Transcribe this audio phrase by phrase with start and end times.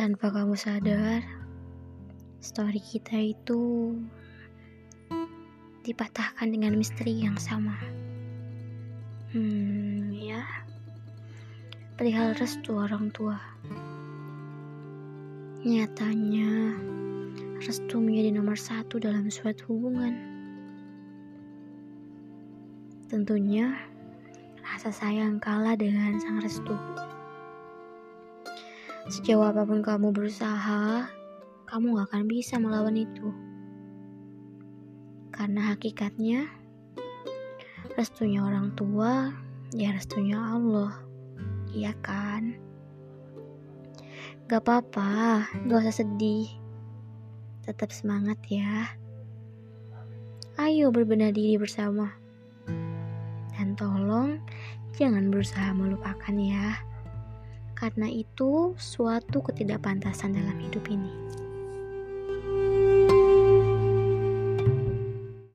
[0.00, 1.20] Tanpa kamu sadar,
[2.40, 3.92] story kita itu
[5.84, 7.76] dipatahkan dengan misteri yang sama.
[9.36, 10.40] Hmm, ya.
[12.00, 13.36] Perihal restu orang tua.
[15.68, 16.80] Nyatanya,
[17.60, 20.16] restu menjadi nomor satu dalam suatu hubungan.
[23.12, 23.76] Tentunya,
[24.64, 26.72] rasa sayang kalah dengan sang restu.
[29.10, 31.10] Sejauh apa pun kamu berusaha,
[31.66, 33.34] kamu gak akan bisa melawan itu.
[35.34, 36.46] Karena hakikatnya,
[37.98, 39.34] restunya orang tua,
[39.74, 40.94] ya restunya Allah.
[41.74, 42.54] Iya kan?
[44.46, 46.46] Gak apa-apa, gak usah sedih.
[47.66, 48.94] Tetap semangat ya.
[50.54, 52.14] Ayo berbenah diri bersama.
[53.58, 54.38] Dan tolong
[54.94, 56.78] jangan berusaha melupakan ya.
[57.80, 61.08] Karena itu suatu ketidakpantasan dalam hidup ini.